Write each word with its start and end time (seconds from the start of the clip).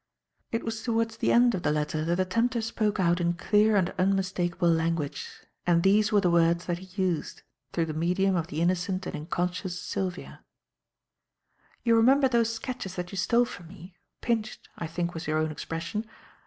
It 0.51 0.63
was 0.65 0.81
towards 0.81 1.17
the 1.17 1.31
end 1.31 1.53
of 1.53 1.61
the 1.61 1.71
letter 1.71 2.03
that 2.03 2.15
the 2.15 2.25
tempter 2.25 2.61
spoke 2.63 2.99
out 2.99 3.21
in 3.21 3.33
clear 3.35 3.75
and 3.75 3.93
unmistakable 3.99 4.71
language, 4.71 5.27
and 5.67 5.83
these 5.83 6.11
were 6.11 6.21
the 6.21 6.31
words 6.31 6.65
that 6.65 6.79
he 6.79 7.03
used, 7.03 7.43
through 7.71 7.85
the 7.85 7.93
medium 7.93 8.35
of 8.35 8.47
the 8.47 8.61
innocent 8.61 9.05
and 9.05 9.15
unconscious 9.15 9.79
Sylvia: 9.79 10.43
"You 11.83 11.95
remember 11.95 12.27
those 12.27 12.51
sketches 12.51 12.95
that 12.95 13.11
you 13.11 13.17
stole 13.19 13.45
for 13.45 13.61
me 13.61 13.93
'pinched,' 14.21 14.69
I 14.75 14.87
think 14.87 15.13
was 15.13 15.27
your 15.27 15.37
own 15.37 15.51
expression. 15.51 16.07